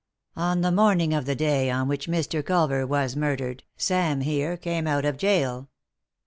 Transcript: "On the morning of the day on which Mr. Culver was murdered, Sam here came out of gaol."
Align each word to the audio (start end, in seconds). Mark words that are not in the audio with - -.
"On 0.35 0.61
the 0.61 0.71
morning 0.71 1.13
of 1.13 1.25
the 1.27 1.35
day 1.35 1.69
on 1.69 1.87
which 1.87 2.07
Mr. 2.07 2.43
Culver 2.43 2.87
was 2.87 3.15
murdered, 3.15 3.61
Sam 3.77 4.21
here 4.21 4.57
came 4.57 4.87
out 4.87 5.05
of 5.05 5.19
gaol." 5.19 5.67